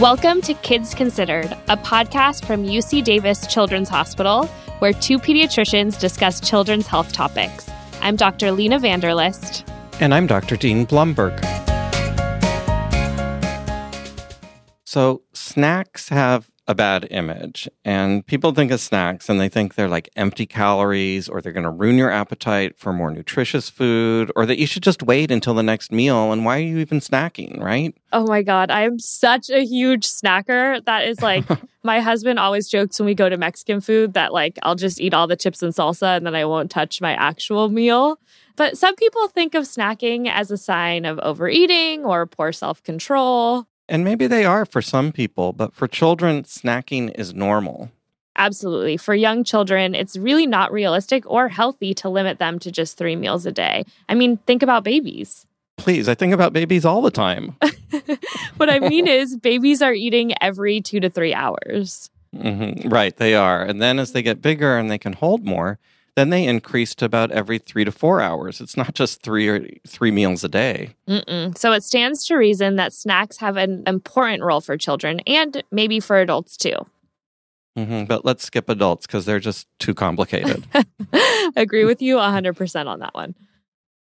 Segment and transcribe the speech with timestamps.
[0.00, 4.46] Welcome to Kids Considered, a podcast from UC Davis Children's Hospital,
[4.78, 7.68] where two pediatricians discuss children's health topics.
[8.00, 8.52] I'm Dr.
[8.52, 9.68] Lena van der List.
[9.98, 10.54] And I'm Dr.
[10.54, 11.44] Dean Blumberg.
[14.84, 17.66] So, snacks have a bad image.
[17.82, 21.64] And people think of snacks and they think they're like empty calories or they're going
[21.64, 25.54] to ruin your appetite for more nutritious food or that you should just wait until
[25.54, 26.30] the next meal.
[26.30, 27.94] And why are you even snacking, right?
[28.12, 28.70] Oh my God.
[28.70, 30.84] I'm such a huge snacker.
[30.84, 31.46] That is like,
[31.82, 35.14] my husband always jokes when we go to Mexican food that like I'll just eat
[35.14, 38.18] all the chips and salsa and then I won't touch my actual meal.
[38.56, 43.67] But some people think of snacking as a sign of overeating or poor self control.
[43.88, 47.90] And maybe they are for some people, but for children, snacking is normal.
[48.36, 48.96] Absolutely.
[48.96, 53.16] For young children, it's really not realistic or healthy to limit them to just three
[53.16, 53.84] meals a day.
[54.08, 55.44] I mean, think about babies.
[55.76, 57.56] Please, I think about babies all the time.
[58.56, 62.10] what I mean is, babies are eating every two to three hours.
[62.34, 62.88] Mm-hmm.
[62.88, 63.62] Right, they are.
[63.62, 65.78] And then as they get bigger and they can hold more,
[66.18, 68.60] then they increase to about every three to four hours.
[68.60, 70.90] It's not just three or three meals a day.
[71.06, 71.56] Mm-mm.
[71.56, 76.00] So it stands to reason that snacks have an important role for children and maybe
[76.00, 76.74] for adults too.
[77.78, 78.04] Mm-hmm.
[78.04, 80.66] But let's skip adults because they're just too complicated.
[81.56, 83.36] Agree with you 100% on that one.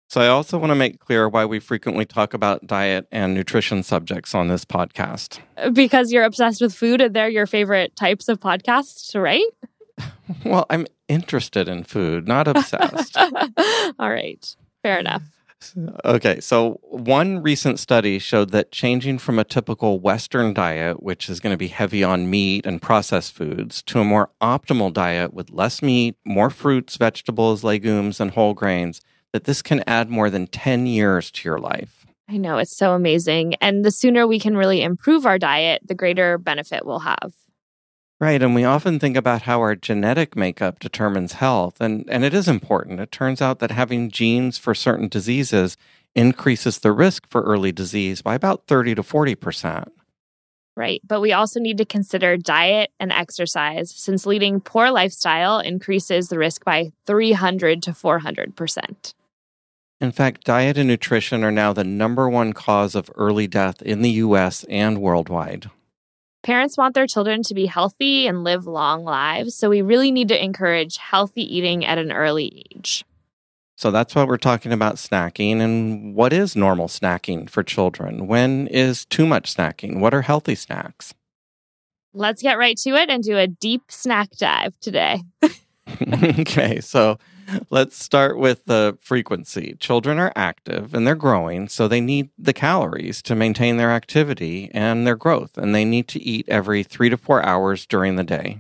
[0.10, 3.84] So, I also want to make clear why we frequently talk about diet and nutrition
[3.84, 5.38] subjects on this podcast.
[5.72, 9.46] Because you're obsessed with food and they're your favorite types of podcasts, right?
[10.46, 13.18] Well, I'm interested in food, not obsessed.
[14.00, 14.56] All right.
[14.84, 15.24] Fair enough.
[16.06, 21.40] Okay, so one recent study showed that changing from a typical Western diet, which is
[21.40, 25.50] going to be heavy on meat and processed foods, to a more optimal diet with
[25.50, 29.02] less meat, more fruits, vegetables, legumes, and whole grains,
[29.34, 32.06] that this can add more than 10 years to your life.
[32.30, 33.56] I know, it's so amazing.
[33.56, 37.34] And the sooner we can really improve our diet, the greater benefit we'll have.
[38.20, 38.42] Right.
[38.44, 41.80] And we often think about how our genetic makeup determines health.
[41.80, 43.00] And, and it is important.
[43.00, 45.78] It turns out that having genes for certain diseases
[46.16, 49.88] increases the risk for early disease by about 30 to 40%.
[50.76, 51.02] Right.
[51.06, 56.38] But we also need to consider diet and exercise, since leading poor lifestyle increases the
[56.38, 59.14] risk by 300 to 400%.
[60.02, 64.02] In fact, diet and nutrition are now the number one cause of early death in
[64.02, 65.70] the US and worldwide.
[66.42, 70.30] Parents want their children to be healthy and live long lives, so we really need
[70.30, 73.04] to encourage healthy eating at an early age.
[73.76, 78.28] So that's why we're talking about snacking and what is normal snacking for children?
[78.28, 80.00] When is too much snacking?
[80.00, 81.14] What are healthy snacks?
[82.14, 85.22] Let's get right to it and do a deep snack dive today.
[86.14, 87.20] okay, so
[87.70, 89.76] Let's start with the frequency.
[89.80, 94.70] Children are active and they're growing, so they need the calories to maintain their activity
[94.74, 98.24] and their growth, and they need to eat every three to four hours during the
[98.24, 98.60] day.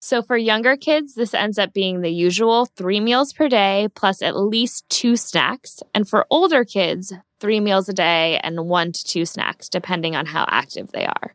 [0.00, 4.22] So, for younger kids, this ends up being the usual three meals per day plus
[4.22, 5.82] at least two snacks.
[5.92, 10.26] And for older kids, three meals a day and one to two snacks, depending on
[10.26, 11.34] how active they are.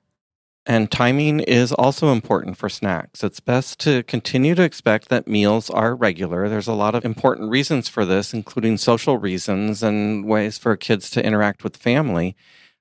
[0.66, 3.22] And timing is also important for snacks.
[3.24, 6.47] It's best to continue to expect that meals are regular.
[6.47, 11.09] There's a lot of important reasons for this, including social reasons and ways for kids
[11.12, 12.38] to interact with family.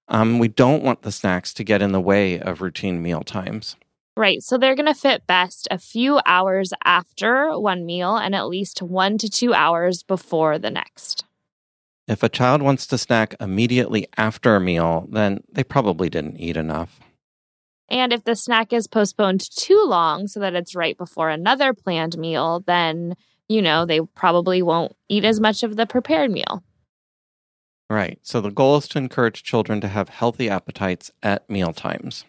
[0.07, 3.77] Um, we don't want the snacks to get in the way of routine meal times.
[4.17, 4.43] Right.
[4.43, 8.83] So they're going to fit best a few hours after one meal and at least
[8.83, 11.25] one to two hours before the next.
[12.07, 16.57] If a child wants to snack immediately after a meal, then they probably didn't eat
[16.57, 17.01] enough.
[17.89, 22.17] And if the snack is postponed too long so that it's right before another planned
[22.17, 23.17] meal, then,
[23.49, 26.63] you know, they probably won't eat as much of the prepared meal.
[27.91, 28.19] Right.
[28.23, 32.25] So the goal is to encourage children to have healthy appetites at meal times.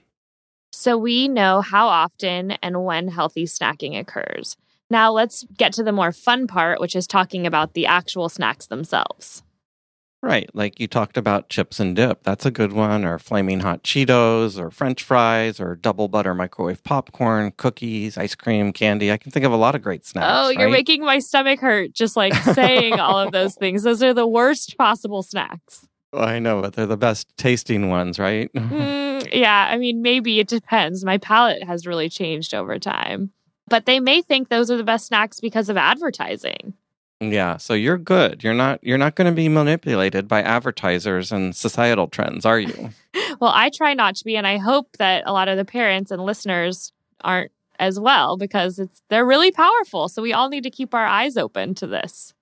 [0.74, 4.58] So we know how often and when healthy snacking occurs.
[4.90, 8.68] Now let's get to the more fun part, which is talking about the actual snacks
[8.68, 9.44] themselves.
[10.24, 10.50] Right.
[10.54, 12.24] Like you talked about chips and dip.
[12.24, 13.04] That's a good one.
[13.04, 18.72] Or flaming hot Cheetos or French fries or double butter microwave popcorn, cookies, ice cream,
[18.72, 19.12] candy.
[19.12, 20.28] I can think of a lot of great snacks.
[20.30, 20.72] Oh, you're right?
[20.72, 23.84] making my stomach hurt just like saying all of those things.
[23.84, 25.86] Those are the worst possible snacks.
[26.14, 28.50] Well, I know, but they're the best tasting ones, right?
[28.56, 29.68] mm, yeah.
[29.70, 31.04] I mean, maybe it depends.
[31.04, 33.32] My palate has really changed over time.
[33.68, 36.76] But they may think those are the best snacks because of advertising.
[37.32, 38.44] Yeah, so you're good.
[38.44, 42.90] You're not you're not going to be manipulated by advertisers and societal trends, are you?
[43.40, 46.12] well, I try not to be and I hope that a lot of the parents
[46.12, 46.92] and listeners
[47.22, 50.10] aren't as well because it's they're really powerful.
[50.10, 52.34] So we all need to keep our eyes open to this.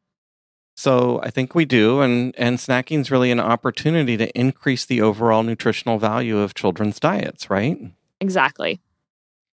[0.75, 5.01] So I think we do, and and snacking is really an opportunity to increase the
[5.01, 7.79] overall nutritional value of children's diets, right?
[8.19, 8.79] Exactly.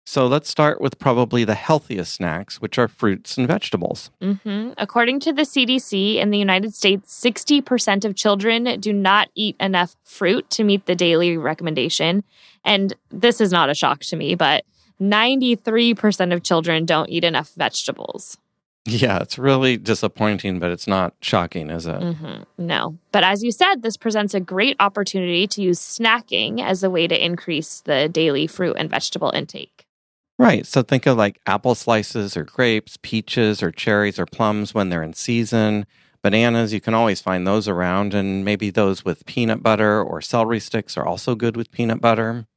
[0.08, 4.12] So let's start with probably the healthiest snacks, which are fruits and vegetables.
[4.22, 9.56] hmm According to the CDC in the United States, 60% of children do not eat
[9.60, 12.24] enough fruit to meet the daily recommendation.
[12.64, 14.64] And this is not a shock to me, but
[15.02, 18.38] 93% of children don't eat enough vegetables.
[18.88, 22.00] Yeah, it's really disappointing, but it's not shocking, is it?
[22.00, 22.96] hmm No.
[23.12, 27.08] But as you said, this presents a great opportunity to use snacking as a way
[27.08, 29.85] to increase the daily fruit and vegetable intake.
[30.38, 30.66] Right.
[30.66, 35.04] So think of like apple slices or grapes, peaches or cherries or plums when they're
[35.04, 35.86] in season.
[36.22, 40.60] Bananas, you can always find those around, and maybe those with peanut butter or celery
[40.60, 42.48] sticks are also good with peanut butter.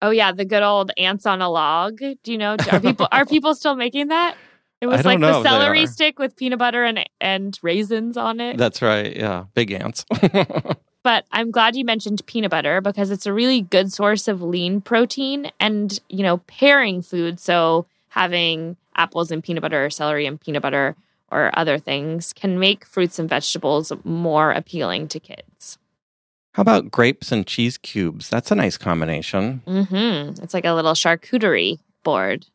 [0.00, 1.98] Oh yeah, the good old ants on a log.
[1.98, 4.36] Do you know are people are people still making that?
[4.80, 8.56] It was like the celery stick with peanut butter and and raisins on it.
[8.56, 9.14] That's right.
[9.16, 9.46] Yeah.
[9.54, 10.04] Big ants.
[11.02, 14.80] but I'm glad you mentioned peanut butter because it's a really good source of lean
[14.80, 17.40] protein and, you know, pairing food.
[17.40, 20.96] So having apples and peanut butter or celery and peanut butter
[21.30, 25.78] or other things can make fruits and vegetables more appealing to kids.
[26.54, 28.28] How about grapes and cheese cubes?
[28.28, 29.62] That's a nice combination.
[29.66, 30.42] Mm-hmm.
[30.42, 32.46] It's like a little charcuterie board.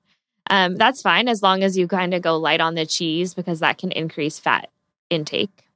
[0.49, 3.61] Um, that's fine as long as you kind of go light on the cheese because
[3.61, 4.69] that can increase fat
[5.09, 5.69] intake.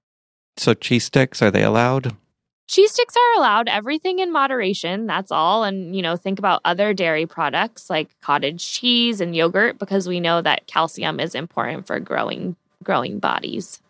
[0.57, 2.15] So cheese sticks, are they allowed?
[2.67, 5.07] Cheese sticks are allowed, everything in moderation.
[5.07, 5.63] That's all.
[5.63, 10.19] And, you know, think about other dairy products like cottage cheese and yogurt because we
[10.19, 13.81] know that calcium is important for growing growing bodies.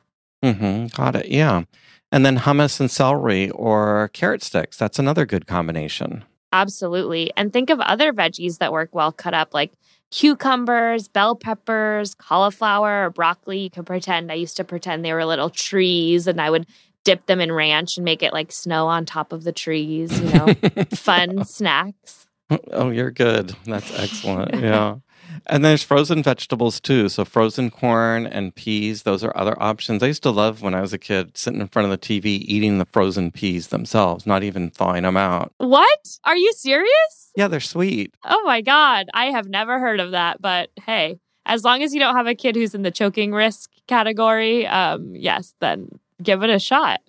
[0.43, 0.87] Mm-hmm.
[0.87, 1.27] Got it.
[1.29, 1.63] Yeah.
[2.11, 4.77] And then hummus and celery or carrot sticks.
[4.77, 6.23] That's another good combination.
[6.53, 7.31] Absolutely.
[7.35, 9.73] And think of other veggies that work well cut up like
[10.11, 13.59] cucumbers, bell peppers, cauliflower, or broccoli.
[13.59, 16.65] You can pretend I used to pretend they were little trees and I would
[17.07, 20.29] dip them in ranch and make it like snow on top of the trees, you
[20.33, 20.53] know,
[20.91, 22.27] fun snacks.
[22.73, 23.55] Oh, you're good.
[23.65, 24.53] That's excellent.
[24.61, 24.97] Yeah.
[25.45, 27.07] And there's frozen vegetables too.
[27.07, 30.03] So frozen corn and peas, those are other options.
[30.03, 32.25] I used to love when I was a kid sitting in front of the TV
[32.41, 35.53] eating the frozen peas themselves, not even thawing them out.
[35.59, 36.17] What?
[36.25, 37.31] Are you serious?
[37.37, 38.13] Yeah, they're sweet.
[38.25, 39.07] Oh my God.
[39.13, 40.41] I have never heard of that.
[40.41, 43.69] But hey, as long as you don't have a kid who's in the choking risk
[43.87, 47.01] category, um, yes, then give it a shot.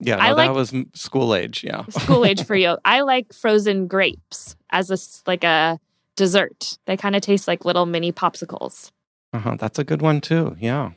[0.00, 1.64] Yeah, no, I like- that was school age.
[1.64, 1.84] Yeah.
[1.88, 2.76] School age for you.
[2.84, 4.98] I like frozen grapes as a
[5.28, 5.78] like a
[6.16, 6.78] dessert.
[6.86, 8.90] They kind of taste like little mini popsicles.
[9.32, 10.56] Uh-huh, that's a good one too.
[10.60, 10.90] Yeah.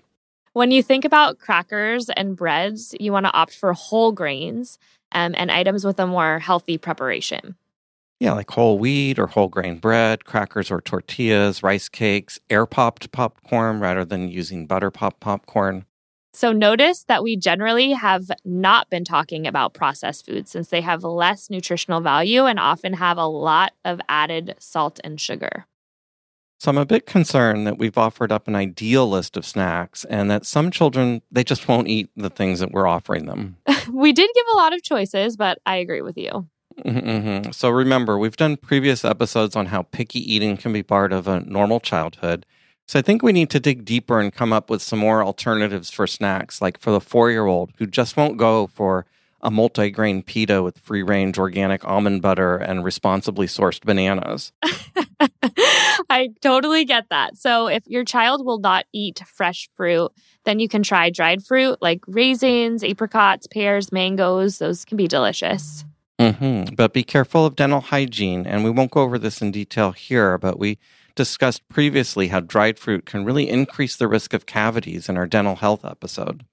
[0.53, 4.77] When you think about crackers and breads, you want to opt for whole grains
[5.11, 7.55] um, and items with a more healthy preparation.
[8.19, 13.11] Yeah, like whole wheat or whole grain bread, crackers or tortillas, rice cakes, air popped
[13.13, 15.85] popcorn rather than using butter pop popcorn.
[16.33, 21.03] So notice that we generally have not been talking about processed foods since they have
[21.03, 25.65] less nutritional value and often have a lot of added salt and sugar.
[26.59, 30.29] So I'm a bit concerned that we've offered up an ideal list of snacks and
[30.29, 33.55] that some children they just won't eat the things that we're offering them.
[33.91, 36.47] we did give a lot of choices, but I agree with you.
[36.85, 41.27] hmm So remember, we've done previous episodes on how picky eating can be part of
[41.27, 42.45] a normal childhood.
[42.89, 45.91] So I think we need to dig deeper and come up with some more alternatives
[45.91, 49.05] for snacks, like for the four year old who just won't go for
[49.41, 54.53] a multi grain pita with free range organic almond butter and responsibly sourced bananas.
[56.09, 57.37] I totally get that.
[57.37, 60.09] So, if your child will not eat fresh fruit,
[60.45, 64.57] then you can try dried fruit like raisins, apricots, pears, mangoes.
[64.57, 65.85] Those can be delicious.
[66.19, 68.47] hmm But be careful of dental hygiene.
[68.47, 70.79] And we won't go over this in detail here, but we
[71.19, 75.57] discussed previously how dried fruit can really increase the risk of cavities in our dental
[75.57, 76.45] health episode.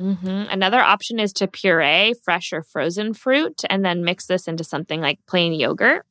[0.00, 4.64] hmm Another option is to puree fresh or frozen fruit and then mix this into
[4.64, 6.06] something like plain yogurt.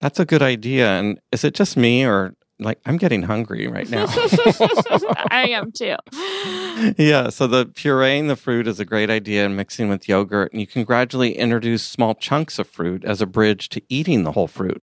[0.00, 0.88] That's a good idea.
[0.98, 4.06] And is it just me or like I'm getting hungry right now?
[5.30, 5.94] I am too.
[7.00, 10.50] yeah, so the pureeing the fruit is a great idea and mixing with yogurt.
[10.50, 14.32] And you can gradually introduce small chunks of fruit as a bridge to eating the
[14.32, 14.82] whole fruit.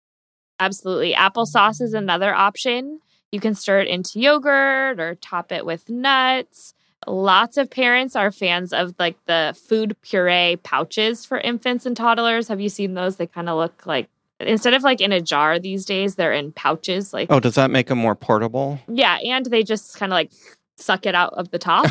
[0.60, 1.14] Absolutely.
[1.14, 3.00] Applesauce is another option.
[3.32, 6.74] You can stir it into yogurt or top it with nuts.
[7.08, 12.48] Lots of parents are fans of like the food puree pouches for infants and toddlers.
[12.48, 13.18] Have you seen those?
[13.18, 14.08] They kind of look like
[14.40, 17.12] instead of like in a jar these days, they're in pouches.
[17.14, 18.80] Like Oh, does that make them more portable?
[18.88, 20.32] yeah, and they just kind of like
[20.78, 21.88] suck it out of the top.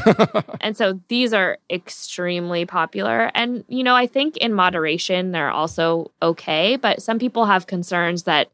[0.60, 3.32] And so these are extremely popular.
[3.34, 6.76] And, you know, I think in moderation, they're also okay.
[6.76, 8.48] But some people have concerns that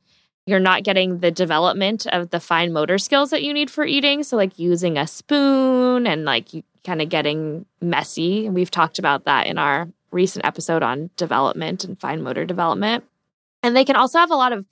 [0.46, 4.22] you're not getting the development of the fine motor skills that you need for eating.
[4.22, 8.48] So, like using a spoon and like you kind of getting messy.
[8.48, 13.04] We've talked about that in our recent episode on development and fine motor development.
[13.62, 14.64] And they can also have a lot of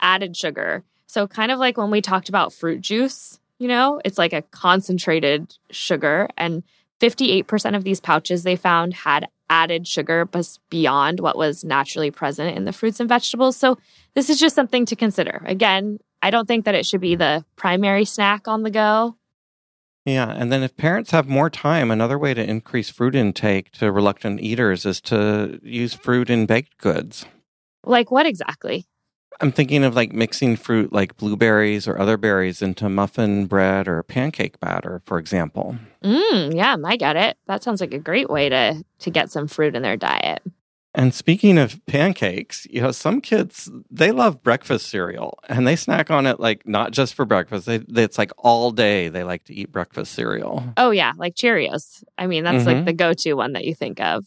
[0.00, 0.84] added sugar.
[1.06, 4.42] So, kind of like when we talked about fruit juice, you know, it's like a
[4.42, 6.28] concentrated sugar.
[6.36, 6.62] And
[7.00, 10.28] 58% of these pouches they found had added sugar
[10.70, 13.56] beyond what was naturally present in the fruits and vegetables.
[13.56, 13.78] So,
[14.14, 15.42] this is just something to consider.
[15.44, 19.16] Again, I don't think that it should be the primary snack on the go.
[20.04, 23.90] Yeah, and then if parents have more time, another way to increase fruit intake to
[23.90, 27.26] reluctant eaters is to use fruit in baked goods.
[27.84, 28.86] Like what exactly?
[29.40, 34.02] I'm thinking of like mixing fruit like blueberries or other berries into muffin bread or
[34.02, 35.76] pancake batter, for example.
[36.02, 37.36] Mm, yeah, I get it.
[37.46, 40.42] That sounds like a great way to to get some fruit in their diet.
[40.96, 46.08] And speaking of pancakes, you know, some kids they love breakfast cereal and they snack
[46.10, 47.66] on it like not just for breakfast.
[47.66, 50.62] They, they it's like all day they like to eat breakfast cereal.
[50.76, 52.04] Oh yeah, like Cheerios.
[52.16, 52.76] I mean, that's mm-hmm.
[52.76, 54.24] like the go-to one that you think of.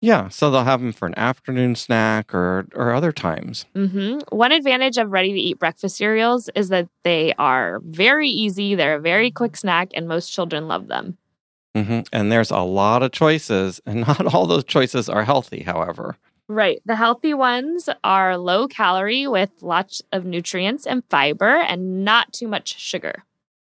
[0.00, 3.66] Yeah, so they'll have them for an afternoon snack or or other times.
[3.74, 4.36] Mm-hmm.
[4.36, 8.74] One advantage of ready to eat breakfast cereals is that they are very easy.
[8.74, 11.18] They're a very quick snack, and most children love them.
[11.76, 12.00] Mm-hmm.
[12.12, 15.62] And there's a lot of choices, and not all those choices are healthy.
[15.64, 16.16] However,
[16.48, 22.32] right, the healthy ones are low calorie with lots of nutrients and fiber, and not
[22.32, 23.24] too much sugar.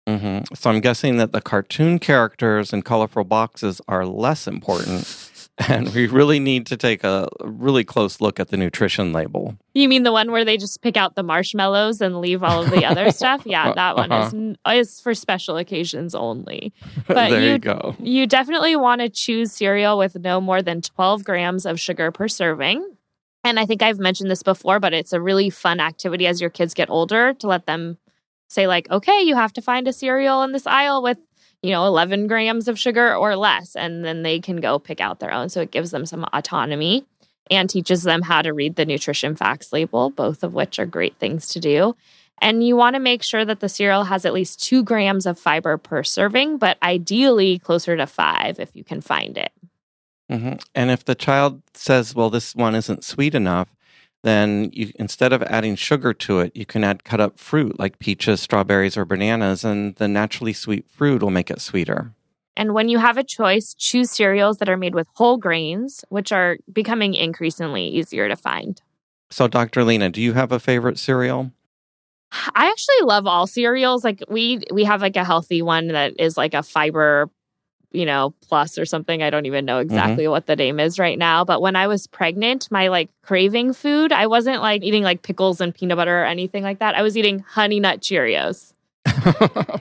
[0.09, 0.55] Mm-hmm.
[0.55, 5.07] So I'm guessing that the cartoon characters and colorful boxes are less important
[5.67, 9.57] and we really need to take a really close look at the nutrition label.
[9.75, 12.71] You mean the one where they just pick out the marshmallows and leave all of
[12.71, 13.43] the other stuff?
[13.45, 14.37] Yeah, that one uh-huh.
[14.73, 16.73] is is for special occasions only.
[17.07, 17.97] But there you, you go.
[17.99, 22.29] You definitely want to choose cereal with no more than 12 grams of sugar per
[22.29, 22.85] serving.
[23.45, 26.51] And I think I've mentioned this before, but it's a really fun activity as your
[26.51, 27.97] kids get older to let them
[28.49, 31.19] say like, okay, you have to find a cereal in this aisle with
[31.63, 35.21] you know, 11 grams of sugar or less, and then they can go pick out
[35.21, 35.49] their own.
[35.49, 37.05] So it gives them some autonomy
[37.51, 41.17] and teaches them how to read the nutrition facts label, both of which are great
[41.17, 41.97] things to do.
[42.41, 45.39] And you want to make sure that the cereal has at least two grams of
[45.39, 49.53] fiber per serving, but ideally closer to five if you can find it.
[50.31, 50.55] Mm-hmm.
[50.75, 53.69] And if the child says, well, this one isn't sweet enough,
[54.23, 57.99] then you, instead of adding sugar to it, you can add cut up fruit like
[57.99, 62.13] peaches, strawberries, or bananas, and the naturally sweet fruit will make it sweeter.
[62.57, 66.33] And when you have a choice, choose cereals that are made with whole grains, which
[66.33, 68.83] are becoming increasingly easier to find.
[69.31, 69.85] So, Dr.
[69.85, 71.53] Lena, do you have a favorite cereal?
[72.33, 74.05] I actually love all cereals.
[74.05, 77.31] Like we we have like a healthy one that is like a fiber
[77.93, 79.23] you know, plus or something.
[79.23, 79.91] I don't even know mm-hmm.
[79.91, 80.33] exactly mm-hmm.
[80.33, 81.45] what the name is right now.
[81.45, 85.61] But when I was pregnant, my like craving food, I wasn't like eating like pickles
[85.61, 86.95] and peanut butter or anything like that.
[86.95, 88.73] I was eating honey nut Cheerios.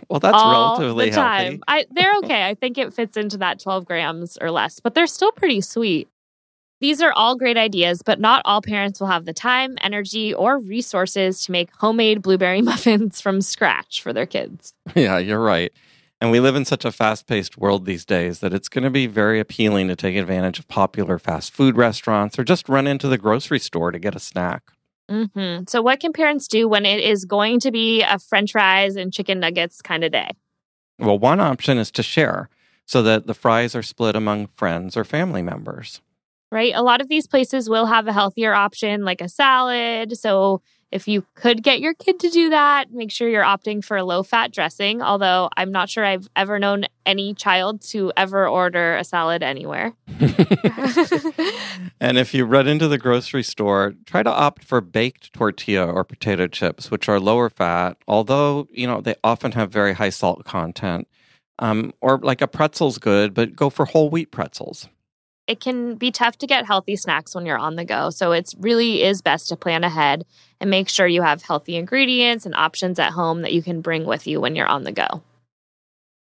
[0.09, 1.43] well, that's All relatively the time.
[1.43, 1.61] healthy.
[1.67, 2.47] I, they're okay.
[2.47, 6.07] I think it fits into that 12 grams or less, but they're still pretty sweet.
[6.79, 10.59] These are all great ideas, but not all parents will have the time, energy, or
[10.59, 14.73] resources to make homemade blueberry muffins from scratch for their kids.
[14.95, 15.73] Yeah, you're right.
[16.19, 18.89] And we live in such a fast paced world these days that it's going to
[18.89, 23.07] be very appealing to take advantage of popular fast food restaurants or just run into
[23.07, 24.71] the grocery store to get a snack.
[25.09, 25.65] Mm-hmm.
[25.67, 29.13] So, what can parents do when it is going to be a french fries and
[29.13, 30.31] chicken nuggets kind of day?
[30.99, 32.49] Well, one option is to share
[32.85, 36.01] so that the fries are split among friends or family members.
[36.51, 36.73] Right.
[36.73, 40.17] A lot of these places will have a healthier option like a salad.
[40.17, 43.97] So, if you could get your kid to do that, make sure you're opting for
[43.97, 45.01] a low fat dressing.
[45.01, 49.93] Although I'm not sure I've ever known any child to ever order a salad anywhere.
[51.99, 56.03] and if you run into the grocery store, try to opt for baked tortilla or
[56.03, 60.45] potato chips, which are lower fat, although, you know, they often have very high salt
[60.45, 61.07] content.
[61.59, 64.87] Um, or like a pretzel's good, but go for whole wheat pretzels
[65.47, 68.09] it can be tough to get healthy snacks when you're on the go.
[68.09, 70.25] So it really is best to plan ahead
[70.59, 74.05] and make sure you have healthy ingredients and options at home that you can bring
[74.05, 75.23] with you when you're on the go.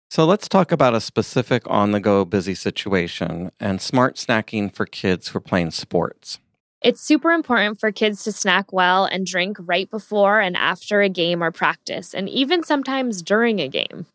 [0.09, 4.85] So let's talk about a specific on the go busy situation and smart snacking for
[4.85, 6.39] kids who are playing sports.
[6.81, 11.09] It's super important for kids to snack well and drink right before and after a
[11.09, 14.05] game or practice, and even sometimes during a game.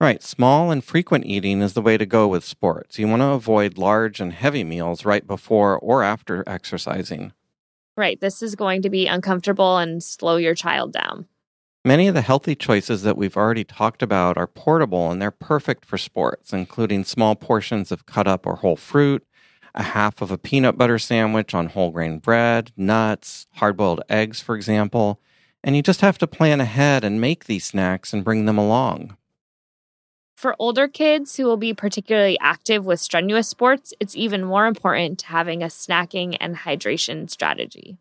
[0.00, 0.22] Right.
[0.22, 2.98] Small and frequent eating is the way to go with sports.
[2.98, 7.32] You want to avoid large and heavy meals right before or after exercising.
[7.96, 8.20] Right.
[8.20, 11.26] This is going to be uncomfortable and slow your child down.
[11.86, 15.84] Many of the healthy choices that we've already talked about are portable and they're perfect
[15.84, 19.24] for sports, including small portions of cut up or whole fruit,
[19.74, 24.40] a half of a peanut butter sandwich on whole grain bread, nuts, hard boiled eggs,
[24.40, 25.20] for example.
[25.62, 29.16] And you just have to plan ahead and make these snacks and bring them along.
[30.34, 35.20] For older kids who will be particularly active with strenuous sports, it's even more important
[35.20, 37.98] to having a snacking and hydration strategy.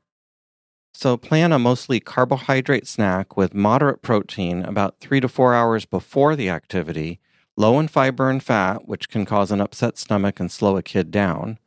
[0.96, 6.36] So, plan a mostly carbohydrate snack with moderate protein about three to four hours before
[6.36, 7.20] the activity,
[7.56, 11.10] low in fiber and fat, which can cause an upset stomach and slow a kid
[11.12, 11.58] down.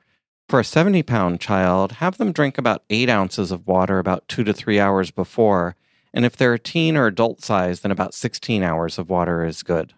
[0.49, 4.45] For a 70 pound child, have them drink about eight ounces of water about two
[4.45, 5.75] to three hours before.
[6.15, 9.65] And if they're a teen or adult size, then about 16 hours of water is
[9.65, 9.95] good.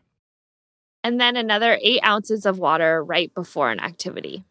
[1.04, 4.44] And then another eight ounces of water right before an activity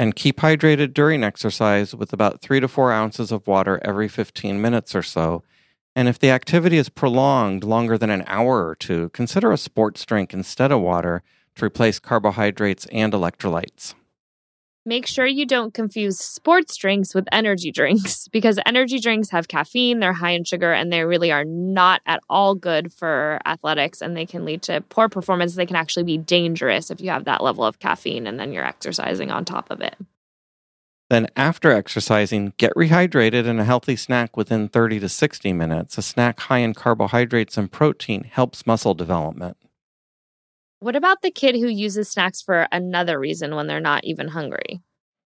[0.00, 4.58] and keep hydrated during exercise with about three to four ounces of water every 15
[4.58, 5.42] minutes or so.
[5.94, 10.06] And if the activity is prolonged longer than an hour or two, consider a sports
[10.06, 11.22] drink instead of water
[11.56, 13.92] to replace carbohydrates and electrolytes.
[14.86, 20.00] Make sure you don't confuse sports drinks with energy drinks because energy drinks have caffeine,
[20.00, 24.16] they're high in sugar, and they really are not at all good for athletics and
[24.16, 25.54] they can lead to poor performance.
[25.54, 28.64] They can actually be dangerous if you have that level of caffeine and then you're
[28.64, 29.96] exercising on top of it.
[31.10, 35.98] Then, after exercising, get rehydrated and a healthy snack within 30 to 60 minutes.
[35.98, 39.56] A snack high in carbohydrates and protein helps muscle development.
[40.80, 44.80] What about the kid who uses snacks for another reason when they're not even hungry?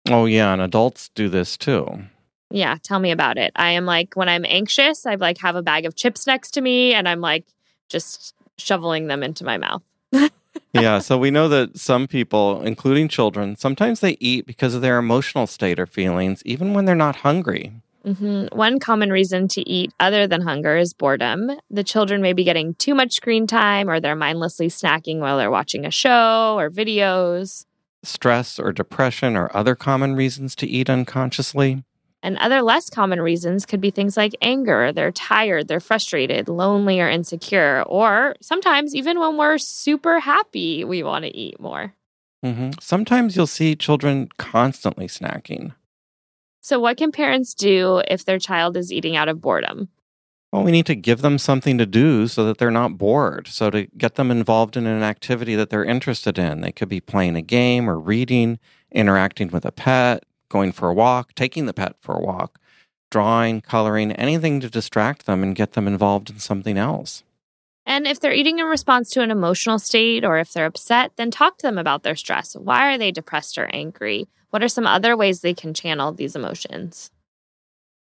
[0.09, 2.05] Oh, yeah, and adults do this too.
[2.51, 3.53] Yeah, tell me about it.
[3.55, 6.63] I am like when I'm anxious, I like have a bag of chips next to
[6.63, 7.45] me and I'm like
[7.91, 9.83] just shoveling them into my mouth.
[10.73, 14.99] yeah, so we know that some people, including children, sometimes they eat because of their
[14.99, 17.73] emotional state or feelings, even when they're not hungry.
[18.05, 18.57] Mm-hmm.
[18.57, 21.53] One common reason to eat other than hunger is boredom.
[21.71, 25.51] The children may be getting too much screen time or they're mindlessly snacking while they're
[25.51, 27.65] watching a show or videos.
[28.03, 31.85] Stress or depression are other common reasons to eat unconsciously.
[32.25, 37.01] And other less common reasons could be things like anger, they're tired, they're frustrated, lonely,
[37.01, 37.83] or insecure.
[37.83, 41.95] Or sometimes, even when we're super happy, we want to eat more.
[42.45, 42.71] Mm-hmm.
[42.81, 45.75] Sometimes you'll see children constantly snacking.
[46.65, 49.89] So, what can parents do if their child is eating out of boredom?
[50.53, 53.49] Well, we need to give them something to do so that they're not bored.
[53.49, 57.01] So, to get them involved in an activity that they're interested in, they could be
[57.01, 58.61] playing a game or reading,
[58.93, 62.61] interacting with a pet, going for a walk, taking the pet for a walk,
[63.11, 67.25] drawing, coloring, anything to distract them and get them involved in something else.
[67.85, 71.31] And if they're eating in response to an emotional state or if they're upset, then
[71.31, 72.55] talk to them about their stress.
[72.55, 74.29] Why are they depressed or angry?
[74.51, 77.11] What are some other ways they can channel these emotions?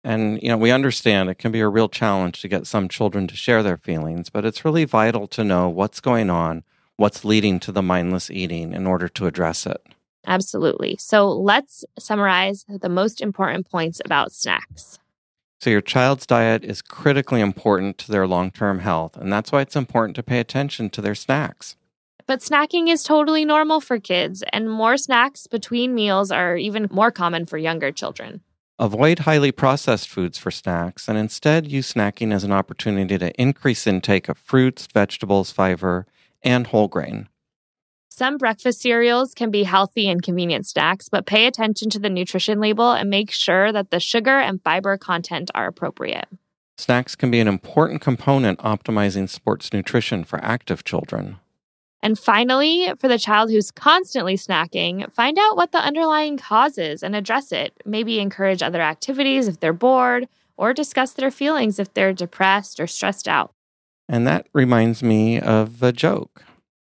[0.03, 3.27] And, you know, we understand it can be a real challenge to get some children
[3.27, 6.64] to share their feelings, but it's really vital to know what's going on,
[6.97, 9.81] what's leading to the mindless eating in order to address it.
[10.27, 10.97] Absolutely.
[10.99, 14.99] So let's summarize the most important points about snacks.
[15.61, 19.61] So, your child's diet is critically important to their long term health, and that's why
[19.61, 21.77] it's important to pay attention to their snacks.
[22.27, 27.11] But snacking is totally normal for kids, and more snacks between meals are even more
[27.11, 28.40] common for younger children.
[28.79, 33.87] Avoid highly processed foods for snacks and instead use snacking as an opportunity to increase
[33.87, 36.07] intake of fruits, vegetables, fiber,
[36.42, 37.29] and whole grain.
[38.21, 42.61] Some breakfast cereals can be healthy and convenient snacks, but pay attention to the nutrition
[42.61, 46.27] label and make sure that the sugar and fiber content are appropriate.
[46.77, 51.39] Snacks can be an important component optimizing sports nutrition for active children.
[52.03, 57.03] And finally, for the child who's constantly snacking, find out what the underlying cause is
[57.03, 57.73] and address it.
[57.87, 60.29] Maybe encourage other activities if they're bored,
[60.59, 63.55] or discuss their feelings if they're depressed or stressed out.
[64.11, 66.45] And that reminds me of a joke.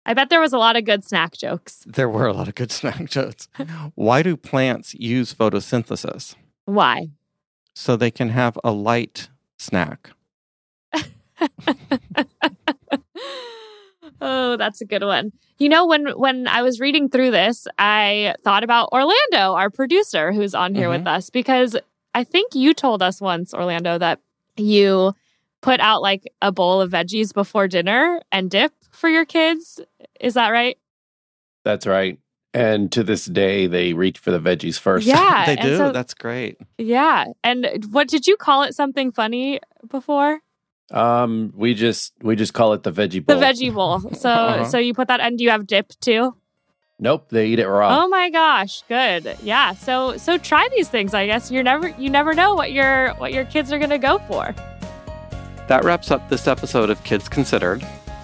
[0.09, 1.85] I bet there was a lot of good snack jokes.
[1.87, 3.47] There were a lot of good snack jokes.
[3.95, 6.35] Why do plants use photosynthesis?
[6.65, 7.11] Why?
[7.75, 10.11] So they can have a light snack.
[14.21, 15.33] Oh, that's a good one.
[15.59, 20.33] You know, when when I was reading through this, I thought about Orlando, our producer,
[20.33, 21.05] who's on here mm-hmm.
[21.05, 21.77] with us, because
[22.15, 24.21] I think you told us once, Orlando, that
[24.57, 25.15] you
[25.61, 29.81] put out like a bowl of veggies before dinner and dip for your kids.
[30.21, 30.79] Is that right?
[31.65, 32.19] That's right.
[32.55, 35.07] And to this day, they reach for the veggies first.
[35.07, 35.77] Yeah, they do.
[35.77, 36.59] So, That's great.
[36.79, 37.27] Yeah.
[37.45, 38.75] And what did you call it?
[38.75, 40.41] Something funny before?
[40.91, 43.39] Um, we just we just call it the veggie bowl.
[43.39, 44.01] The veggie bowl.
[44.15, 44.65] So uh-huh.
[44.65, 46.35] so you put that and do you have dip too?
[46.99, 48.03] Nope, they eat it raw.
[48.03, 49.37] Oh my gosh, good.
[49.43, 49.75] Yeah.
[49.75, 51.51] So so try these things, I guess.
[51.51, 54.55] you're never you never know what your what your kids are gonna go for.
[55.69, 57.87] That wraps up this episode of Kids Considered.